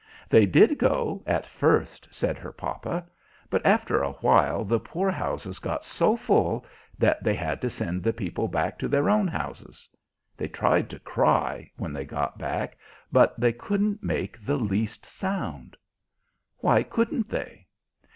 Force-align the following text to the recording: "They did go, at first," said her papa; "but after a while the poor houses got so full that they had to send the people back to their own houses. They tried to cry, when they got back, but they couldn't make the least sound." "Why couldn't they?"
"They 0.29 0.47
did 0.47 0.79
go, 0.79 1.21
at 1.27 1.45
first," 1.45 2.07
said 2.11 2.35
her 2.39 2.51
papa; 2.51 3.05
"but 3.51 3.63
after 3.63 4.01
a 4.01 4.13
while 4.13 4.65
the 4.65 4.79
poor 4.79 5.11
houses 5.11 5.59
got 5.59 5.83
so 5.83 6.17
full 6.17 6.65
that 6.97 7.23
they 7.23 7.35
had 7.35 7.61
to 7.61 7.69
send 7.69 8.01
the 8.01 8.11
people 8.11 8.47
back 8.47 8.79
to 8.79 8.87
their 8.87 9.11
own 9.11 9.27
houses. 9.27 9.87
They 10.35 10.47
tried 10.47 10.89
to 10.89 10.99
cry, 10.99 11.69
when 11.77 11.93
they 11.93 12.05
got 12.05 12.39
back, 12.39 12.79
but 13.11 13.39
they 13.39 13.53
couldn't 13.53 14.01
make 14.01 14.43
the 14.43 14.57
least 14.57 15.05
sound." 15.05 15.77
"Why 16.61 16.81
couldn't 16.81 17.29
they?" 17.29 17.67